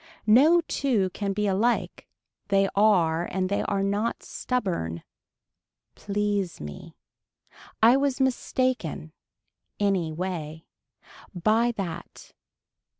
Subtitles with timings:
[0.25, 2.07] No two can be alike.
[2.47, 5.03] They are and they are not stubborn.
[5.93, 6.95] Please me.
[7.83, 9.11] I was mistaken.
[9.79, 10.65] Any way.
[11.35, 12.31] By that.